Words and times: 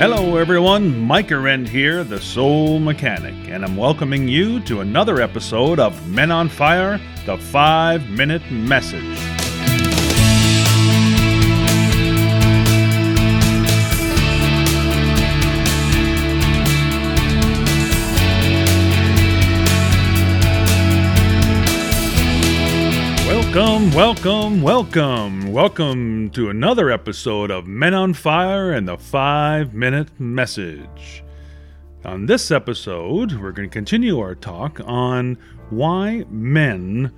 Hello, 0.00 0.38
everyone. 0.38 0.98
Micah 0.98 1.38
Wren 1.38 1.66
here, 1.66 2.04
the 2.04 2.18
Soul 2.18 2.78
Mechanic, 2.78 3.34
and 3.50 3.62
I'm 3.62 3.76
welcoming 3.76 4.28
you 4.28 4.58
to 4.60 4.80
another 4.80 5.20
episode 5.20 5.78
of 5.78 6.08
Men 6.08 6.30
on 6.30 6.48
Fire 6.48 6.98
The 7.26 7.36
Five 7.36 8.08
Minute 8.08 8.50
Message. 8.50 9.39
Welcome, 23.52 23.90
welcome, 23.90 24.62
welcome. 24.62 25.52
Welcome 25.52 26.30
to 26.30 26.50
another 26.50 26.88
episode 26.88 27.50
of 27.50 27.66
Men 27.66 27.94
on 27.94 28.14
Fire 28.14 28.70
and 28.70 28.86
the 28.86 28.96
5 28.96 29.74
Minute 29.74 30.08
Message. 30.20 31.24
On 32.04 32.26
this 32.26 32.52
episode, 32.52 33.32
we're 33.32 33.50
going 33.50 33.68
to 33.68 33.72
continue 33.72 34.20
our 34.20 34.36
talk 34.36 34.80
on 34.84 35.36
why 35.70 36.24
men 36.30 37.12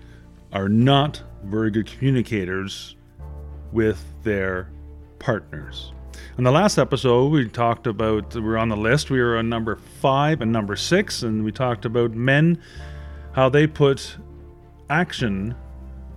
are 0.54 0.70
not 0.70 1.22
very 1.44 1.70
good 1.70 1.86
communicators 1.86 2.96
with 3.70 4.02
their 4.22 4.70
partners. 5.18 5.92
In 6.38 6.44
the 6.44 6.50
last 6.50 6.78
episode, 6.78 7.30
we 7.30 7.46
talked 7.46 7.86
about, 7.86 8.34
we 8.34 8.40
were 8.40 8.56
on 8.56 8.70
the 8.70 8.76
list, 8.76 9.10
we 9.10 9.20
were 9.20 9.36
on 9.36 9.50
number 9.50 9.76
5 9.76 10.40
and 10.40 10.50
number 10.50 10.76
6, 10.76 11.24
and 11.24 11.44
we 11.44 11.52
talked 11.52 11.84
about 11.84 12.12
men, 12.12 12.58
how 13.32 13.50
they 13.50 13.66
put 13.66 14.16
action 14.88 15.54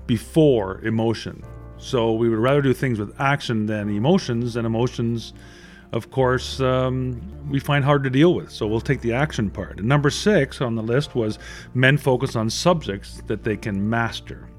before 0.07 0.81
emotion. 0.81 1.43
So 1.77 2.13
we 2.13 2.29
would 2.29 2.39
rather 2.39 2.61
do 2.61 2.73
things 2.73 2.99
with 2.99 3.13
action 3.19 3.65
than 3.65 3.89
emotions, 3.89 4.55
and 4.55 4.65
emotions, 4.65 5.33
of 5.91 6.09
course, 6.09 6.59
um, 6.59 7.21
we 7.49 7.59
find 7.59 7.83
hard 7.83 8.03
to 8.03 8.09
deal 8.09 8.33
with. 8.33 8.51
So 8.51 8.67
we'll 8.67 8.81
take 8.81 9.01
the 9.01 9.13
action 9.13 9.49
part. 9.49 9.79
And 9.79 9.87
number 9.87 10.09
six 10.09 10.61
on 10.61 10.75
the 10.75 10.83
list 10.83 11.15
was 11.15 11.37
men 11.73 11.97
focus 11.97 12.35
on 12.35 12.49
subjects 12.49 13.21
that 13.27 13.43
they 13.43 13.57
can 13.57 13.89
master. 13.89 14.49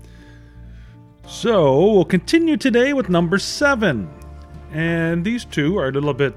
So 1.27 1.91
we'll 1.93 2.05
continue 2.05 2.57
today 2.57 2.93
with 2.93 3.09
number 3.09 3.39
seven. 3.39 4.09
And 4.73 5.25
these 5.25 5.45
two 5.45 5.79
are 5.79 5.89
a 5.89 5.93
little 5.93 6.15
bit, 6.15 6.35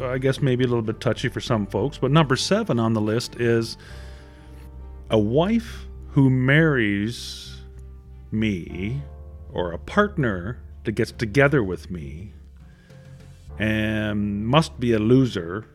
I 0.00 0.18
guess, 0.18 0.40
maybe 0.40 0.64
a 0.64 0.68
little 0.68 0.82
bit 0.82 1.00
touchy 1.00 1.28
for 1.28 1.40
some 1.40 1.66
folks. 1.66 1.98
But 1.98 2.10
number 2.10 2.36
seven 2.36 2.78
on 2.78 2.94
the 2.94 3.00
list 3.00 3.36
is 3.36 3.76
a 5.10 5.18
wife 5.18 5.86
who 6.08 6.30
marries 6.30 7.51
me 8.32 9.02
or 9.52 9.72
a 9.72 9.78
partner 9.78 10.58
that 10.84 10.92
gets 10.92 11.12
together 11.12 11.62
with 11.62 11.90
me 11.90 12.32
and 13.58 14.46
must 14.46 14.78
be 14.80 14.92
a 14.92 14.98
loser 14.98 15.66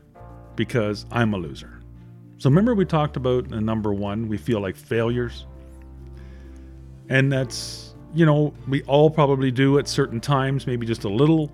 because 0.56 1.06
I'm 1.12 1.34
a 1.34 1.38
loser. 1.38 1.80
So 2.38 2.50
remember 2.50 2.76
we 2.76 2.86
talked 2.86 3.18
about 3.18 3.52
in 3.52 3.66
number 3.66 3.94
1 3.94 4.28
we 4.28 4.38
feel 4.38 4.60
like 4.60 4.76
failures. 4.76 5.46
And 7.10 7.32
that's 7.32 7.88
you 8.14 8.26
know, 8.26 8.54
we 8.68 8.84
all 8.84 9.10
probably 9.10 9.52
do 9.52 9.78
at 9.80 9.88
certain 9.88 10.20
times, 10.20 10.66
maybe 10.66 10.86
just 10.86 11.04
a 11.04 11.10
little 11.10 11.52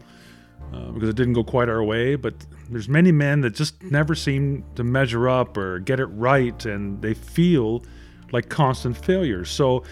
uh, 0.73 0.91
because 0.91 1.09
it 1.09 1.15
didn't 1.15 1.33
go 1.33 1.43
quite 1.43 1.69
our 1.69 1.83
way, 1.83 2.15
but 2.15 2.33
there's 2.69 2.89
many 2.89 3.11
men 3.11 3.41
that 3.41 3.51
just 3.53 3.81
never 3.83 4.15
seem 4.15 4.63
to 4.75 4.83
measure 4.83 5.29
up 5.29 5.57
or 5.57 5.79
get 5.79 5.99
it 5.99 6.05
right 6.05 6.65
and 6.65 7.01
they 7.01 7.13
feel 7.13 7.83
like 8.31 8.49
constant 8.49 8.97
failures. 8.97 9.49
So 9.49 9.83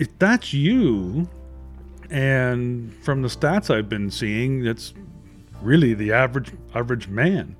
if 0.00 0.18
that's 0.18 0.52
you, 0.54 1.28
and 2.10 2.92
from 3.04 3.20
the 3.22 3.28
stats 3.28 3.72
I've 3.72 3.88
been 3.88 4.10
seeing, 4.10 4.66
it's 4.66 4.94
really 5.62 5.92
the 5.92 6.12
average 6.12 6.52
average 6.74 7.06
man, 7.06 7.54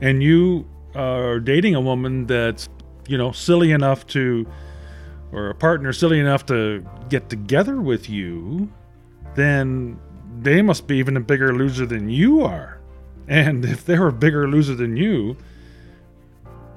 and 0.00 0.22
you 0.22 0.68
are 0.94 1.40
dating 1.40 1.74
a 1.74 1.80
woman 1.80 2.26
that's 2.26 2.68
you 3.08 3.16
know 3.16 3.32
silly 3.32 3.72
enough 3.72 4.06
to, 4.08 4.46
or 5.32 5.48
a 5.48 5.54
partner 5.54 5.94
silly 5.94 6.20
enough 6.20 6.44
to 6.46 6.86
get 7.08 7.30
together 7.30 7.80
with 7.80 8.08
you, 8.08 8.70
then 9.34 9.98
they 10.42 10.60
must 10.60 10.86
be 10.86 10.98
even 10.98 11.16
a 11.16 11.20
bigger 11.20 11.54
loser 11.54 11.86
than 11.86 12.10
you 12.10 12.42
are. 12.42 12.78
And 13.28 13.64
if 13.74 13.86
they're 13.86 14.08
a 14.08 14.12
bigger 14.12 14.46
loser 14.46 14.74
than 14.74 14.98
you, 14.98 15.38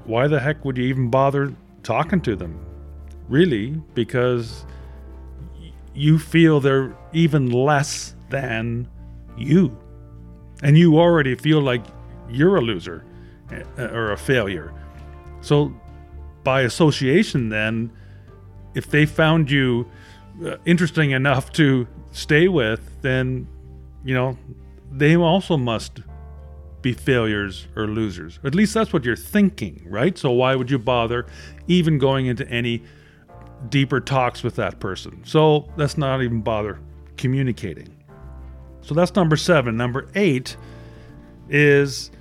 why 0.05 0.29
the 0.29 0.39
heck 0.39 0.63
would 0.63 0.77
you 0.77 0.85
even 0.85 1.09
bother 1.09 1.53
talking 1.83 2.21
to 2.21 2.37
them? 2.37 2.57
Really, 3.27 3.71
because 3.95 4.65
you 5.95 6.19
feel 6.19 6.59
they're 6.59 6.95
even 7.13 7.49
less 7.49 8.15
than 8.29 8.87
you. 9.37 9.75
And 10.61 10.77
you 10.77 10.99
already 10.99 11.35
feel 11.35 11.61
like 11.61 11.83
you're 12.29 12.57
a 12.57 12.61
loser 12.61 13.05
eh, 13.51 13.63
or 13.77 14.11
a 14.11 14.17
failure. 14.17 14.73
So, 15.41 15.73
by 16.43 16.61
association, 16.61 17.49
then, 17.49 17.91
if 18.73 18.89
they 18.89 19.05
found 19.05 19.49
you 19.49 19.89
uh, 20.45 20.57
interesting 20.65 21.11
enough 21.11 21.51
to 21.53 21.87
stay 22.11 22.47
with, 22.47 23.01
then, 23.01 23.47
you 24.03 24.13
know, 24.13 24.37
they 24.91 25.15
also 25.15 25.57
must 25.57 26.01
be 26.81 26.93
failures 26.93 27.67
or 27.75 27.87
losers. 27.87 28.39
At 28.43 28.53
least 28.53 28.73
that's 28.73 28.93
what 28.93 29.05
you're 29.05 29.15
thinking, 29.15 29.85
right? 29.89 30.17
So, 30.17 30.31
why 30.31 30.55
would 30.55 30.69
you 30.69 30.79
bother 30.79 31.25
even 31.67 31.97
going 31.99 32.25
into 32.27 32.47
any 32.49 32.83
deeper 33.69 33.99
talks 33.99 34.43
with 34.43 34.55
that 34.55 34.79
person. 34.79 35.21
So 35.25 35.67
let's 35.77 35.97
not 35.97 36.21
even 36.21 36.41
bother 36.41 36.79
communicating. 37.17 37.89
So 38.81 38.93
that's 38.93 39.15
number 39.15 39.35
seven. 39.35 39.77
Number 39.77 40.07
eight 40.15 40.57
is 41.49 42.11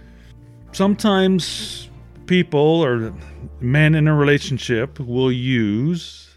sometimes 0.73 1.89
people 2.27 2.61
or 2.61 3.13
men 3.61 3.95
in 3.95 4.09
a 4.09 4.15
relationship 4.15 4.99
will 4.99 5.33
use 5.33 6.31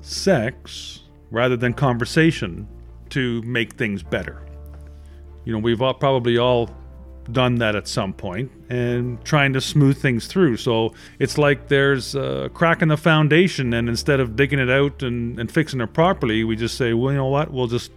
sex 0.00 1.02
rather 1.30 1.56
than 1.56 1.72
conversation 1.72 2.68
to 3.10 3.42
make 3.42 3.74
things 3.74 4.02
better. 4.02 4.44
You 5.44 5.52
know, 5.52 5.58
we've 5.58 5.80
all, 5.80 5.94
probably 5.94 6.38
all 6.38 6.70
done 7.30 7.56
that 7.56 7.74
at 7.74 7.88
some 7.88 8.12
point 8.12 8.50
and 8.68 9.22
trying 9.24 9.52
to 9.52 9.60
smooth 9.60 9.98
things 9.98 10.26
through. 10.26 10.56
So 10.56 10.94
it's 11.18 11.38
like 11.38 11.68
there's 11.68 12.14
a 12.14 12.50
crack 12.54 12.82
in 12.82 12.88
the 12.88 12.96
foundation, 12.96 13.72
and 13.74 13.88
instead 13.88 14.20
of 14.20 14.36
digging 14.36 14.58
it 14.58 14.70
out 14.70 15.02
and, 15.02 15.38
and 15.38 15.50
fixing 15.50 15.80
it 15.80 15.92
properly, 15.92 16.44
we 16.44 16.56
just 16.56 16.76
say, 16.76 16.92
well, 16.92 17.12
you 17.12 17.18
know 17.18 17.26
what, 17.26 17.52
we'll 17.52 17.66
just 17.66 17.90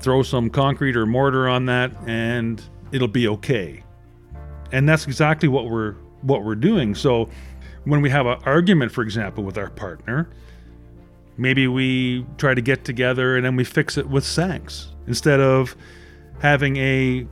throw 0.00 0.22
some 0.22 0.50
concrete 0.50 0.96
or 0.96 1.06
mortar 1.06 1.48
on 1.48 1.66
that 1.66 1.90
and 2.06 2.62
it'll 2.92 3.08
be 3.08 3.26
okay. 3.28 3.82
And 4.72 4.88
that's 4.88 5.06
exactly 5.06 5.48
what 5.48 5.70
we're 5.70 5.94
what 6.22 6.44
we're 6.44 6.54
doing. 6.54 6.94
So 6.94 7.28
when 7.84 8.00
we 8.00 8.10
have 8.10 8.26
an 8.26 8.38
argument, 8.44 8.92
for 8.92 9.02
example, 9.02 9.44
with 9.44 9.56
our 9.56 9.70
partner, 9.70 10.28
maybe 11.36 11.68
we 11.68 12.26
try 12.36 12.54
to 12.54 12.60
get 12.60 12.84
together 12.84 13.36
and 13.36 13.44
then 13.44 13.56
we 13.56 13.64
fix 13.64 13.96
it 13.96 14.08
with 14.08 14.24
sex 14.24 14.92
instead 15.06 15.40
of 15.40 15.76
having 16.40 16.76
a 16.76 17.26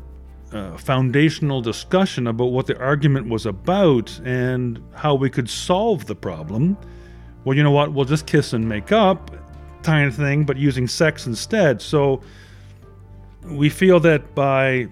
foundational 0.78 1.60
discussion 1.60 2.26
about 2.26 2.47
what 2.47 2.66
the 2.66 2.78
argument 2.78 3.28
was 3.28 3.47
about 3.47 4.20
and 4.25 4.81
how 4.94 5.15
we 5.15 5.28
could 5.28 5.50
solve 5.50 6.06
the 6.06 6.15
problem. 6.15 6.76
Well, 7.44 7.56
you 7.56 7.62
know 7.62 7.70
what? 7.70 7.92
We'll 7.92 8.04
just 8.04 8.26
kiss 8.26 8.53
and 8.53 8.69
make 8.69 8.93
up, 8.93 9.31
kind 9.82 10.06
of 10.06 10.14
thing, 10.14 10.44
but 10.44 10.56
using 10.56 10.87
sex 10.87 11.26
instead. 11.26 11.82
So 11.82 12.22
we 13.44 13.69
feel 13.69 14.00
that 14.00 14.34
by 14.34 14.88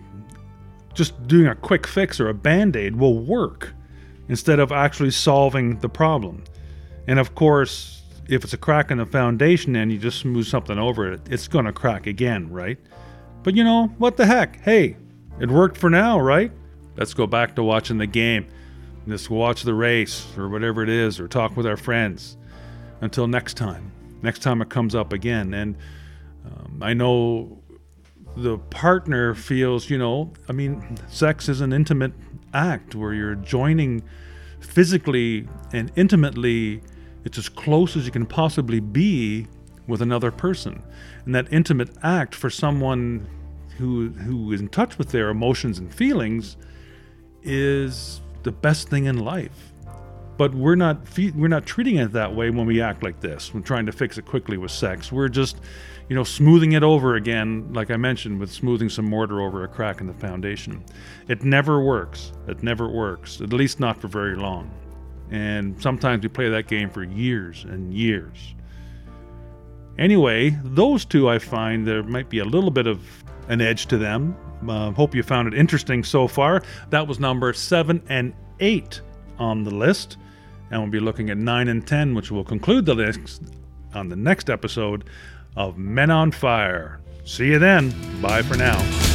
just 0.94 1.26
doing 1.26 1.46
a 1.46 1.54
quick 1.54 1.86
fix 1.86 2.20
or 2.20 2.28
a 2.28 2.34
band 2.34 2.76
aid 2.76 2.96
will 2.96 3.18
work 3.18 3.72
instead 4.28 4.58
of 4.58 4.72
actually 4.72 5.10
solving 5.10 5.78
the 5.78 5.88
problem. 5.88 6.44
And 7.06 7.18
of 7.18 7.34
course, 7.34 8.02
if 8.28 8.44
it's 8.44 8.52
a 8.52 8.58
crack 8.58 8.90
in 8.90 8.98
the 8.98 9.06
foundation 9.06 9.74
and 9.76 9.90
you 9.90 9.98
just 9.98 10.20
smooth 10.20 10.46
something 10.46 10.78
over 10.78 11.12
it, 11.12 11.20
it's 11.30 11.48
going 11.48 11.64
to 11.64 11.72
crack 11.72 12.06
again, 12.06 12.50
right? 12.50 12.78
But 13.42 13.54
you 13.54 13.64
know, 13.64 13.86
what 13.98 14.16
the 14.16 14.26
heck? 14.26 14.60
Hey, 14.60 14.96
it 15.40 15.50
worked 15.50 15.76
for 15.76 15.90
now, 15.90 16.20
right? 16.20 16.52
Let's 16.96 17.14
go 17.14 17.26
back 17.26 17.56
to 17.56 17.62
watching 17.62 17.98
the 17.98 18.06
game. 18.06 18.46
Let's 19.06 19.28
watch 19.28 19.62
the 19.62 19.74
race 19.74 20.26
or 20.36 20.48
whatever 20.48 20.82
it 20.82 20.88
is, 20.88 21.18
or 21.18 21.26
talk 21.26 21.56
with 21.56 21.66
our 21.66 21.76
friends. 21.76 22.36
Until 23.00 23.26
next 23.26 23.54
time. 23.54 23.90
Next 24.22 24.40
time 24.42 24.62
it 24.62 24.68
comes 24.68 24.94
up 24.94 25.12
again. 25.12 25.54
And 25.54 25.76
um, 26.46 26.80
I 26.80 26.94
know 26.94 27.58
the 28.36 28.58
partner 28.58 29.34
feels, 29.34 29.90
you 29.90 29.98
know, 29.98 30.32
I 30.48 30.52
mean, 30.52 30.96
sex 31.08 31.48
is 31.48 31.60
an 31.60 31.72
intimate 31.72 32.12
act 32.54 32.94
where 32.94 33.12
you're 33.12 33.34
joining 33.34 34.02
physically 34.60 35.48
and 35.72 35.90
intimately. 35.96 36.82
It's 37.24 37.38
as 37.38 37.48
close 37.48 37.96
as 37.96 38.06
you 38.06 38.12
can 38.12 38.26
possibly 38.26 38.80
be 38.80 39.48
with 39.86 40.02
another 40.02 40.30
person. 40.30 40.82
And 41.24 41.34
that 41.34 41.52
intimate 41.52 41.90
act 42.02 42.34
for 42.34 42.50
someone 42.50 43.26
who 43.78 44.08
who 44.10 44.52
is 44.52 44.60
in 44.60 44.68
touch 44.68 44.98
with 44.98 45.10
their 45.10 45.30
emotions 45.30 45.78
and 45.78 45.92
feelings 45.94 46.56
is 47.42 48.20
the 48.44 48.52
best 48.52 48.88
thing 48.88 49.06
in 49.06 49.18
life. 49.18 49.72
but 50.38 50.54
we're 50.54 50.74
not 50.74 51.06
fe- 51.06 51.32
we're 51.36 51.48
not 51.48 51.66
treating 51.66 51.96
it 51.96 52.12
that 52.12 52.34
way 52.34 52.50
when 52.50 52.66
we 52.66 52.80
act 52.80 53.02
like 53.02 53.20
this. 53.20 53.52
We're 53.54 53.60
trying 53.60 53.86
to 53.86 53.92
fix 53.92 54.18
it 54.18 54.24
quickly 54.24 54.56
with 54.56 54.70
sex. 54.72 55.12
We're 55.12 55.28
just, 55.28 55.58
you 56.08 56.16
know, 56.16 56.24
smoothing 56.24 56.72
it 56.72 56.82
over 56.82 57.14
again, 57.16 57.72
like 57.72 57.90
I 57.90 57.96
mentioned, 57.96 58.40
with 58.40 58.50
smoothing 58.50 58.88
some 58.88 59.04
mortar 59.04 59.40
over 59.40 59.62
a 59.62 59.68
crack 59.68 60.00
in 60.00 60.06
the 60.08 60.14
foundation. 60.14 60.82
It 61.28 61.44
never 61.44 61.80
works. 61.84 62.32
It 62.48 62.62
never 62.62 62.88
works. 62.88 63.40
At 63.40 63.52
least 63.52 63.78
not 63.78 64.00
for 64.00 64.08
very 64.08 64.34
long. 64.36 64.70
And 65.30 65.80
sometimes 65.80 66.22
we 66.22 66.28
play 66.28 66.48
that 66.48 66.66
game 66.66 66.90
for 66.90 67.04
years 67.04 67.64
and 67.64 67.92
years. 67.94 68.54
Anyway, 69.98 70.58
those 70.64 71.04
two 71.04 71.28
I 71.28 71.38
find 71.38 71.86
there 71.86 72.02
might 72.02 72.28
be 72.30 72.38
a 72.40 72.44
little 72.44 72.70
bit 72.70 72.86
of 72.86 73.00
an 73.48 73.60
edge 73.60 73.86
to 73.86 73.98
them. 73.98 74.36
Uh, 74.68 74.92
hope 74.92 75.14
you 75.14 75.22
found 75.22 75.48
it 75.48 75.54
interesting 75.54 76.04
so 76.04 76.28
far. 76.28 76.62
That 76.90 77.06
was 77.06 77.18
number 77.18 77.52
seven 77.52 78.02
and 78.08 78.32
eight 78.60 79.00
on 79.38 79.64
the 79.64 79.74
list. 79.74 80.16
And 80.70 80.80
we'll 80.80 80.90
be 80.90 81.00
looking 81.00 81.30
at 81.30 81.36
nine 81.36 81.68
and 81.68 81.86
10, 81.86 82.14
which 82.14 82.30
will 82.30 82.44
conclude 82.44 82.86
the 82.86 82.94
list 82.94 83.42
on 83.94 84.08
the 84.08 84.16
next 84.16 84.48
episode 84.48 85.04
of 85.56 85.76
Men 85.76 86.10
on 86.10 86.30
Fire. 86.30 87.00
See 87.24 87.48
you 87.48 87.58
then. 87.58 87.92
Bye 88.22 88.42
for 88.42 88.56
now. 88.56 89.11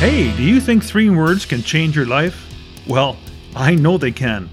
Hey, 0.00 0.34
do 0.34 0.42
you 0.42 0.62
think 0.62 0.82
three 0.82 1.10
words 1.10 1.44
can 1.44 1.62
change 1.62 1.94
your 1.94 2.06
life? 2.06 2.50
Well, 2.88 3.18
I 3.54 3.74
know 3.74 3.98
they 3.98 4.12
can. 4.12 4.48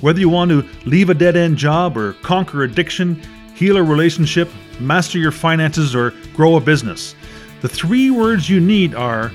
Whether 0.00 0.20
you 0.20 0.30
want 0.30 0.50
to 0.52 0.66
leave 0.86 1.10
a 1.10 1.14
dead 1.14 1.36
end 1.36 1.58
job 1.58 1.98
or 1.98 2.14
conquer 2.14 2.62
addiction, 2.62 3.20
heal 3.54 3.76
a 3.76 3.82
relationship, 3.82 4.48
master 4.80 5.18
your 5.18 5.32
finances, 5.32 5.94
or 5.94 6.14
grow 6.32 6.56
a 6.56 6.62
business, 6.62 7.14
the 7.60 7.68
three 7.68 8.10
words 8.10 8.48
you 8.48 8.58
need 8.58 8.94
are 8.94 9.32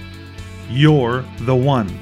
You're 0.72 1.24
the 1.42 1.56
one. 1.56 1.96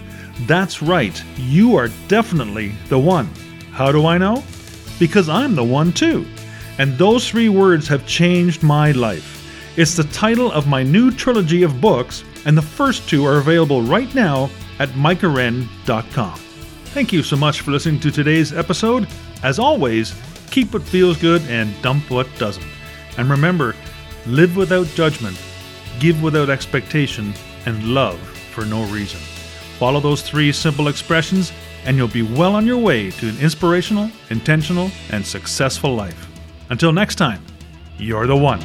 That's 0.48 0.82
right, 0.82 1.22
you 1.36 1.76
are 1.76 1.90
definitely 2.08 2.70
the 2.88 3.00
one. 3.00 3.26
How 3.74 3.92
do 3.92 4.06
I 4.06 4.18
know? 4.18 4.42
Because 5.00 5.28
I'm 5.28 5.54
the 5.56 5.66
one 5.66 5.92
too. 5.92 6.26
And 6.78 6.98
those 6.98 7.28
three 7.28 7.50
words 7.50 7.90
have 7.90 8.08
changed 8.08 8.64
my 8.64 8.94
life. 8.94 9.39
It's 9.80 9.96
the 9.96 10.04
title 10.04 10.52
of 10.52 10.68
my 10.68 10.84
new 10.84 11.10
trilogy 11.10 11.64
of 11.64 11.80
books, 11.80 12.26
and 12.44 12.58
the 12.58 12.62
first 12.62 13.08
two 13.08 13.26
are 13.26 13.38
available 13.38 13.82
right 13.82 14.14
now 14.14 14.50
at 14.78 14.90
micahwren.com. 14.90 16.38
Thank 16.88 17.14
you 17.14 17.24
so 17.24 17.38
much 17.38 17.62
for 17.62 17.72
listening 17.72 18.02
to 18.02 18.12
today's 18.12 18.52
episode. 18.52 19.08
As 19.42 19.58
always, 19.58 20.14
keep 20.52 20.74
what 20.74 20.84
feels 20.84 21.18
good 21.18 21.42
and 21.44 21.82
dump 21.82 22.12
what 22.12 22.28
doesn't. 22.38 22.68
And 23.18 23.30
remember, 23.30 23.74
live 24.26 24.58
without 24.58 24.86
judgment, 24.96 25.42
give 26.02 26.22
without 26.22 26.50
expectation, 26.50 27.34
and 27.66 27.94
love 27.94 28.20
for 28.52 28.66
no 28.66 28.84
reason. 28.88 29.22
Follow 29.78 30.02
those 30.02 30.22
three 30.22 30.52
simple 30.52 30.90
expressions, 30.90 31.54
and 31.86 31.96
you'll 31.96 32.10
be 32.10 32.24
well 32.24 32.54
on 32.54 32.66
your 32.66 32.80
way 32.80 33.12
to 33.12 33.30
an 33.30 33.40
inspirational, 33.40 34.12
intentional, 34.30 34.92
and 35.12 35.26
successful 35.26 35.96
life. 35.96 36.28
Until 36.70 36.92
next 36.92 37.16
time, 37.16 37.42
you're 37.98 38.28
the 38.28 38.36
one. 38.36 38.60